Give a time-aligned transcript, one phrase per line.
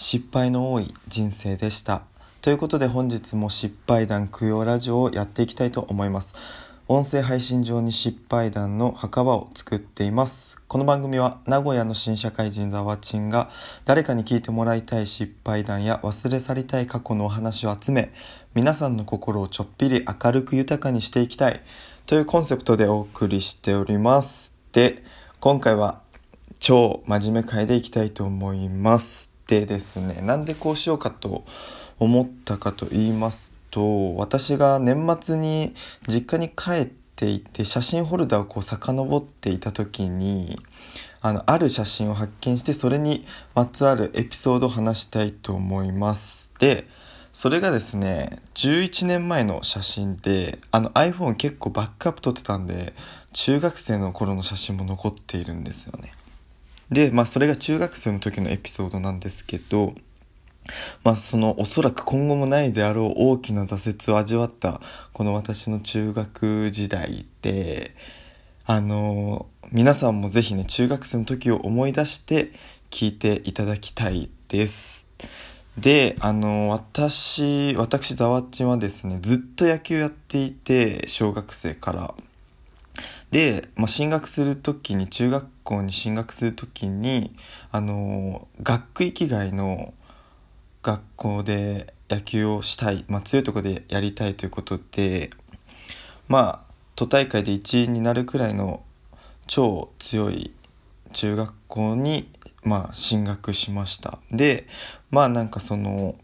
[0.00, 2.02] 失敗の多い人生でした。
[2.40, 6.36] ということで本日も失敗談供養ラジオをやっていきたいと思います。
[6.86, 10.56] 音声配信上に失敗談の墓場を作っています。
[10.68, 13.50] この番組は名古屋の新社会人ザワチンが
[13.86, 18.12] 誰かに聞いてもらいたい失敗談や忘れ去りたい過去のお話を集め
[18.54, 21.60] 皆さんの心をちょっぴり明るく豊かにしていきたい。
[22.06, 24.54] というコンセプトでお送りしております。
[24.70, 25.02] で
[25.40, 26.02] 今回は
[26.60, 29.27] 超真面目会でいきたいと思います。
[29.48, 30.20] でですね。
[30.22, 31.44] なんでこうしようかと
[31.98, 35.74] 思ったかと言いますと私が年末に
[36.06, 40.58] 実家に帰っていて写真ホルダーをこう遡っていた時に
[41.20, 46.50] あのある写真を発見してそれにまつわるエピソードを話したいと思います。
[46.60, 46.86] で
[47.32, 52.92] それがですね11年前の写真であの iPhone 結構バックアップ撮ってたんで
[53.32, 56.12] 中学生の頃の写真も残っているんですよね。
[56.90, 59.94] で、まあそれが中学生の時のエピソードなんですけど、
[61.04, 64.80] まあそのおそらく今後もないであろう大きな挫折を味わった
[65.12, 67.94] この私の中学時代で、
[68.66, 72.52] あの、皆さんもぜひね、中学生の時を思い出して
[72.90, 75.08] 聞いていただきたいです。
[75.76, 82.14] で、あの、私、私、ざわっちはですね、ずっと野球やっていて、小学生から。
[83.30, 87.34] で、まあ、進学する時に中学校に進学する時に
[87.70, 89.92] あの学区域外の
[90.82, 95.30] 学校で野球をしたい、まあ、強いところでやりたいということで
[96.26, 98.82] まあ都大会で1位になるくらいの
[99.46, 100.52] 超強い
[101.12, 102.30] 中学校に
[102.64, 104.18] まあ進学しました。
[104.30, 104.66] で
[105.10, 106.16] まあなんかその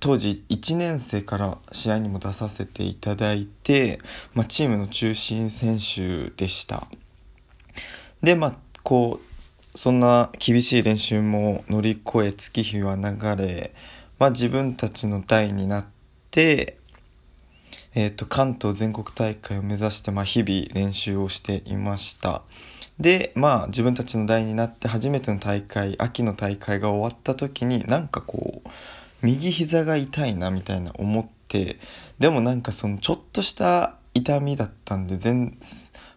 [0.00, 4.00] 当時1年生から試合にも出させていただいて、
[4.34, 6.86] まあ、チームの中心選手でした。
[8.22, 13.72] で、まあ、こう、そんな厳しい練習も乗り越え月日は流れ、
[14.18, 15.84] まあ、自分たちの代になっ
[16.30, 16.78] て、
[17.94, 22.42] えっ、ー、と、関東全国大会を目指して、まあ、日々練習をしていました。
[22.98, 28.68] で、まあ、自分たちの代になって初めての大会、秋の大会が終わった時に、なんかこう、
[29.24, 31.78] 右膝が痛いなみたいな思って
[32.18, 35.56] でもなんかそのちょっとした痛みだったんで全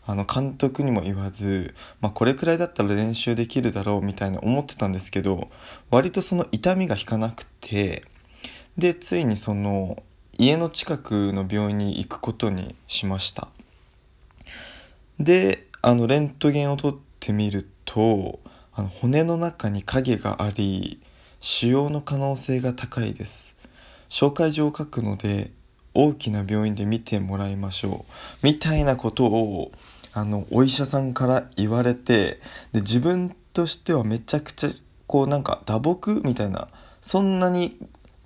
[0.06, 5.50] あの監督にも言わず、まあ、これくらいだったら練習できるだろうみたいな思ってたんですけど
[5.90, 8.04] 割とその痛みが引かなくて
[8.78, 10.04] でついにその
[10.38, 13.48] 家の近くの病院に行くことにしました。
[15.20, 18.40] であのレントゲンを取ってみると
[18.74, 21.02] あの骨の中に影があり
[21.40, 23.56] 腫瘍の可能性が高いです。
[24.10, 25.52] 紹介状を書くので
[25.94, 28.46] 大きな病院で見てもらいましょう。
[28.46, 29.72] みたいなことを
[30.14, 32.40] あのお医者さんから言われて
[32.72, 34.70] で自分としてはめちゃくちゃ
[35.06, 36.22] こうなんか打撲？
[36.24, 36.68] みたいな
[37.02, 37.78] そんなに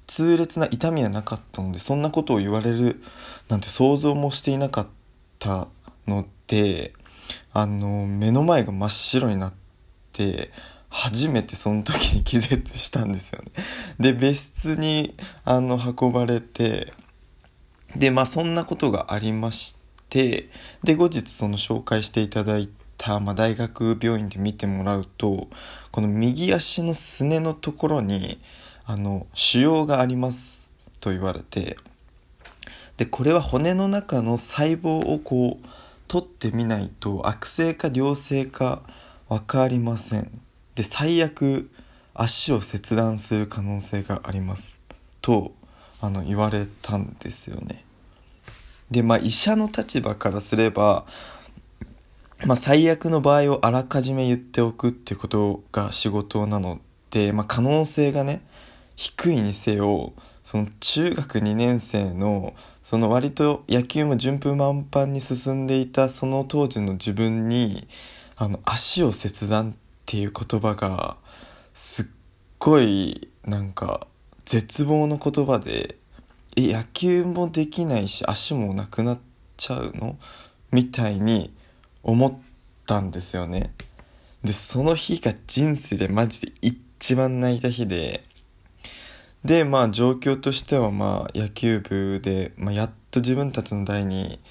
[0.08, 3.02] 痛烈な痛みはなかったのでそんなことを言われる
[3.48, 4.88] なんて想像もしていなかっ
[5.40, 5.68] た
[6.08, 6.94] ので
[7.54, 9.54] あの目の前が真っ白になっ
[10.12, 10.52] て
[10.92, 13.52] 初めてその時に気絶したんですよね。
[13.98, 15.16] で、別室に
[15.46, 16.94] あの運ばれて、
[17.96, 19.78] で、まあそんなことがありまし
[20.10, 20.50] て、
[20.84, 25.48] で、後日その紹介していただいた、まあ、大学病院で見てもらうと、
[25.92, 28.42] この右足のすねのところに、
[28.86, 31.78] あの、腫瘍がありますと言われて、
[32.98, 35.68] で、これは骨の中の細胞をこう、
[36.10, 38.82] 取ってみないと悪性か良性か
[39.30, 40.41] 分かりません。
[40.76, 41.70] で最悪
[42.14, 44.82] 足を切断する可能性があります
[45.22, 45.54] と
[46.00, 47.86] あの言われたんですよね。
[48.90, 51.06] でまあ医者の立場からすれば、
[52.46, 58.42] まあ、最悪の場合をあらかじめ言っておくってことが仕事なので、まあ、可能性がね
[58.96, 60.12] 低いにせよ
[60.44, 67.88] その中学2年生のその割と野球も順風満帆に進んでいたその当時の自分に
[68.36, 71.16] あの足を切断ってっていう言葉が
[71.74, 72.06] すっ
[72.60, 74.08] ごいなんか
[74.44, 75.96] 絶望の言葉で
[76.58, 79.20] え野球もできないし足もなくなっ
[79.56, 80.18] ちゃうの？
[80.70, 81.54] みたいに
[82.04, 82.34] 思っ
[82.86, 83.74] たんですよね。
[84.44, 88.26] でその日が人生でマジで一番泣いた日で
[89.46, 94.42] でまあ状況としてはまあ野球部で、まあ、やっと自分たちの代に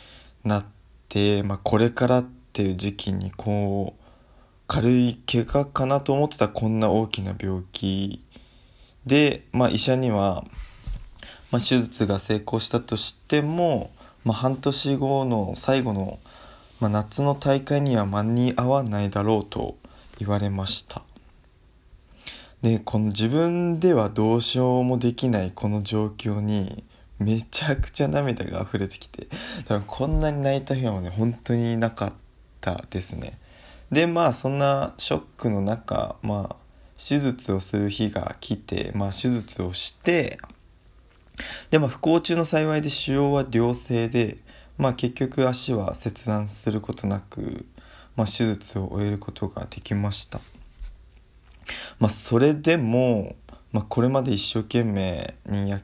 [0.43, 0.65] なっ
[1.11, 4.00] て、まあ、これからっていう時期にこう
[4.73, 8.23] 軽い怪我かなと思ってたこんな大きな病気
[9.05, 10.45] で、まあ、医者には、
[11.51, 13.91] まあ、手術が成功したとしても、
[14.25, 16.21] まあ、半年後の最後の、
[16.79, 19.77] まあ、夏の大会には間に合わないだろうと
[20.21, 21.03] 言われました。
[22.63, 26.85] でこの自分ではどうしようもできないこの状況に
[27.19, 29.27] めちゃくちゃ涙が溢れてきて
[29.65, 32.13] 多分こんなに泣いた日はね本当になかっ
[32.61, 33.37] たですね。
[33.91, 36.57] でまあそんなショックの中まあ
[36.97, 40.39] 手術をする日が来てまあ手術をして
[41.71, 44.39] でまあ不幸中の幸いで腫瘍は良性で
[44.79, 47.67] まあ結局足は切断することなく、
[48.17, 50.41] まあ、手術を終えることができました。
[51.99, 53.37] まあそれでも、
[53.73, 55.81] まあ、これまで一生懸命にや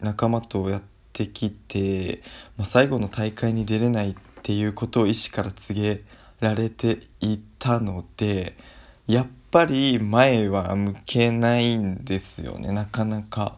[0.00, 0.82] 仲間とやっ
[1.12, 2.22] てきて、
[2.56, 6.02] まあ、最後の大会に出れないっていうことを医師から告げ
[6.40, 8.56] られていたので
[9.06, 13.56] やっぱり前は向けないんですよねなかなか。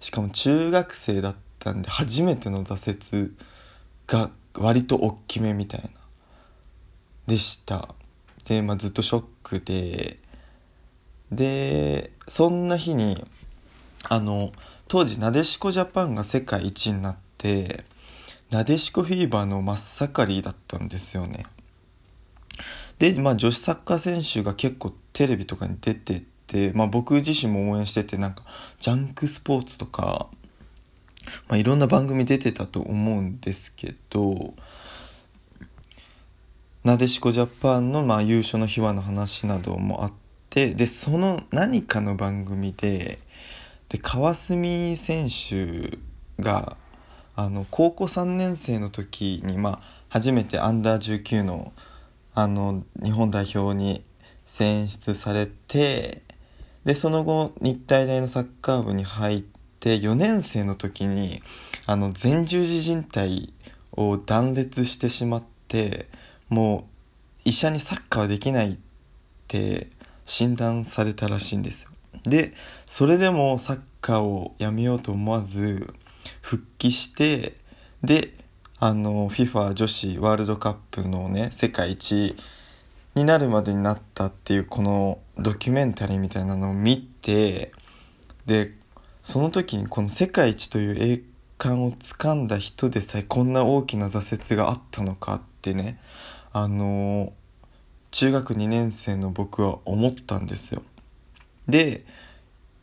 [0.00, 3.32] しかも中学生だったんで初めての挫折
[4.06, 5.88] が割と大きめみたいな
[7.26, 7.94] でした。
[8.46, 10.18] で、まあ、ずっとショックで。
[11.30, 13.24] でそんな日に
[14.08, 14.50] あの
[14.88, 17.84] 当時なでしこジャパンが世界一になって
[18.50, 21.46] なでしこフィーバーの真っ盛りだったんですよね。
[23.00, 28.44] で、まあ、女子サッカー選手が結構テレビとかに出てて、まあ、僕自身も応援しててなんか
[28.78, 30.28] ジャンクスポーツとか、
[31.48, 34.52] まあ、いろんな番組出てたと思うんですけど
[36.84, 40.12] なでしこジャパンのまあ優勝の秘話の話などもあっ
[40.50, 43.18] てでその何かの番組で
[43.88, 45.98] で川澄選手
[46.42, 46.76] が
[47.34, 49.80] あの高校3年生の時に、まあ、
[50.10, 51.72] 初めてアンダー19の
[52.34, 54.04] あの日本代表に
[54.44, 56.22] 選出されて
[56.84, 59.44] でその後日体大のサッカー部に入っ
[59.80, 61.42] て4年生の時に
[61.86, 63.52] あの前十字靭帯
[63.92, 66.08] を断裂してしまって
[66.48, 66.88] も
[67.44, 68.76] う医者にサッカーはできないっ
[69.48, 69.88] て
[70.24, 71.90] 診断されたらしいんですよ。
[72.24, 72.52] で
[72.86, 75.92] それでもサッカーをやめようと思わず
[76.42, 77.54] 復帰して
[78.02, 78.34] で
[78.82, 82.34] あの FIFA 女子ワールドカップのね世界一
[83.14, 87.72] になるまでになったっていうこのドキュメンタリーみたいなのを見て
[88.46, 88.72] で
[89.20, 91.22] その時にこの世界一という栄
[91.58, 96.00] 冠をつかんだ人でさえこんな大きな挫折があったのかってね
[96.54, 97.34] あの
[98.12, 100.82] 中学2年生の僕は思ったんですよ。
[101.68, 102.06] で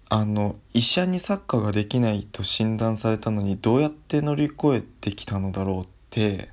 [0.09, 6.49] あの医者にサッカーができないと診断されたのにどうやって乗り越えてきたのだろうって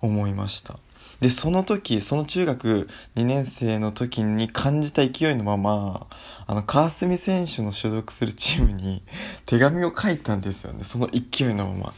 [0.00, 0.78] 思いました。
[1.20, 6.06] でその時その中学2年生の時に感じた勢いのまま
[6.46, 9.02] あの川澄選手の所属するチームに
[9.44, 10.84] 手紙を書いたんですよね。
[10.84, 11.92] その勢いのまま。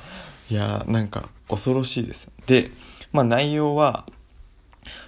[0.51, 2.31] いやーなんか恐ろしいです。
[2.47, 2.71] で
[3.13, 4.07] まあ内容は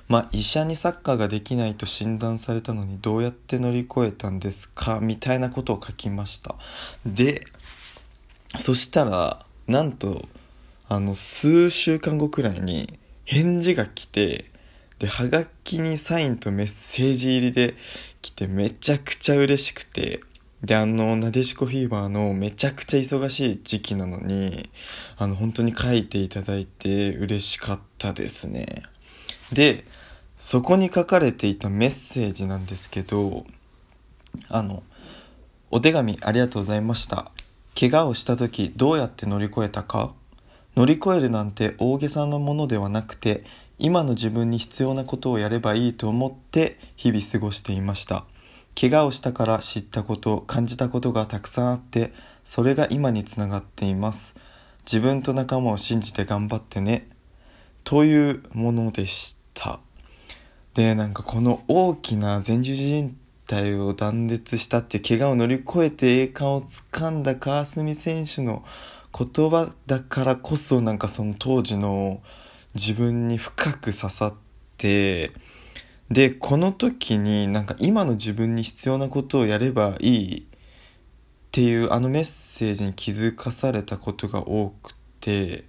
[0.09, 6.57] まあ、医者にサッカーができないと診断されたのにどうやって乗り越えたんですかみたいなことを書きました
[7.07, 7.45] で
[8.59, 10.27] そしたらなんと
[10.89, 14.51] あの数週間後くらいに返事が来て
[14.99, 17.75] ではがきにサインとメッセージ入りで
[18.21, 20.21] 来てめちゃくちゃ嬉しくて
[20.63, 24.71] で、あの、なでしこフィーバーのめちゃくちゃ忙しい時期なのに、
[25.19, 28.67] あの、本当に書いていただいて嬉しかったですね。
[29.53, 29.85] で、
[30.43, 33.47] そこに書かれていたメッセージなんですけど、
[34.49, 34.83] あの、
[35.71, 37.31] お手紙ありがとうございました。
[37.79, 40.13] 怪我をした時どうやって乗り越えたか
[40.75, 43.45] 乗り越えるなんて大げさなものではなくて、
[43.79, 48.25] 今の自分に必要なことをやればいいと思って日々過ごしていました。
[48.79, 52.13] 怪我をしたから知ったこと、感じたことがたくさんあって、
[52.43, 54.35] それが今につながっています。
[54.85, 57.09] 自分と仲間を信じて頑張ってね。
[57.85, 59.79] というものでした。
[60.75, 63.17] でなんかこの大きな前十字靭
[63.53, 68.65] 帯を断裂したって怪我を乗り越えて栄冠をつかんだ川澄選手の
[69.17, 72.23] 言葉だからこそなんかその当時の
[72.75, 74.35] 自分に深く刺さっ
[74.79, 75.33] て
[76.11, 80.45] でこの時になんか今の自分に必要なことをやればいいっ
[81.51, 85.65] ていうあのメッセージに気づかされたことが多くて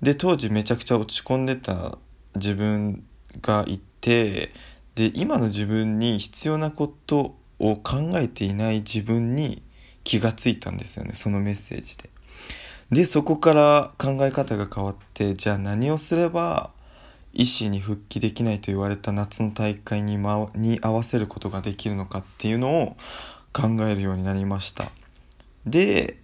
[0.00, 1.98] で当時めちゃくちゃ落ち込んでた
[2.36, 3.02] 自分
[3.42, 4.52] がいてて
[4.94, 9.62] で今の自分に必要なことを考えていない自分に
[10.04, 12.10] 気がついたんですよねそのメッセージで。
[12.90, 16.70] でそこから考え方が変わってじゃあ何をすれば
[17.34, 22.96] 医師に復帰できないと言われた夏の大会に,、ま、に合わせることができるのかっていうのを
[23.52, 24.90] 考えるようになりました。
[25.66, 26.18] で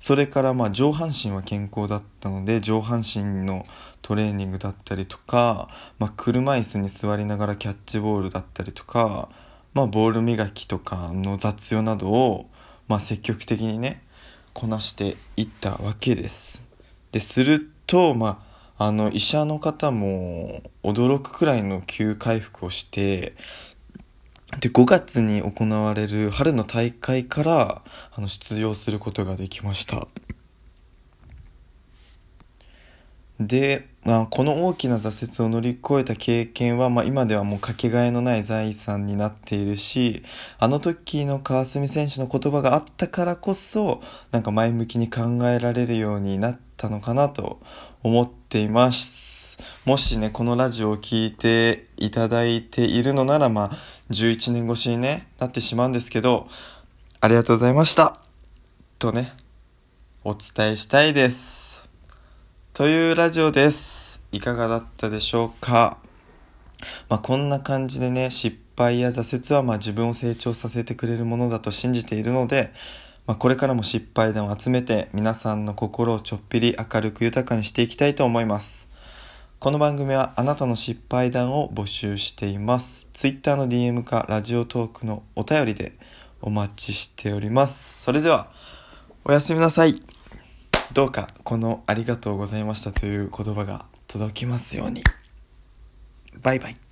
[0.00, 3.66] それからまあ上半身は健康だったので上半身の
[4.02, 9.28] トレーニングだったりとか、まあ、車椅子に座りながらキャッチボールだったりとか、
[9.74, 12.48] まあ、ボール磨きとかの雑用などを、
[12.86, 14.02] まあ、積極的にね
[14.52, 16.66] こなしていったわけです。
[17.10, 18.44] ですると、ま
[18.78, 23.34] あ、あの医者の方も驚くくらいの急回復をして
[24.60, 30.06] で5月に行われる春の大会からあの出場することができました。
[33.38, 40.22] で、まあ、この大きな挫折を乗り越えた経験は、まあ、今ではもうかけがえのない財産になっているし
[40.58, 44.00] あの時の川澄選手の言葉があったからこそ
[44.30, 47.60] なんか前向きに考えられるようになったのかなと
[48.02, 53.76] 思っていますもしねこのラジオを聴いていただいているのならまあ
[54.10, 56.48] 11年越しにねなってしまうんですけど
[57.20, 58.20] ありがとうございました
[58.98, 59.32] とね
[60.24, 61.88] お伝えしたいです
[62.72, 64.22] というラジオです。
[64.32, 65.96] いかがだったでしょうか？
[67.08, 72.72] まあ、こんな感じでね、失敗や挫折はま自分を成長させてくれるものだと信じているので、
[73.26, 78.90] まあ、これからも失敗談を集めて皆さんの心をちょっぴり明るく豊かにしていきたいと思います。
[79.58, 83.08] この番組はあなたの失敗談を募集しています。
[83.14, 85.94] Twitter の DM かラジオトークのお便りで
[86.42, 88.02] お待ちしております。
[88.02, 88.50] それでは、
[89.24, 90.02] おやすみなさい。
[90.92, 95.02] どうかこのありがとうございましたという言葉が届きますように。
[96.42, 96.85] バイバイ。